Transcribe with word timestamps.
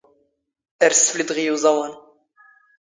ⴰⵔ 0.85 0.91
ⵙⵙⴼⵍⵉⴷⵖ 0.97 1.37
ⵉ 1.43 1.47
ⵓⵥⴰⵡⴰⵏ. 1.53 1.93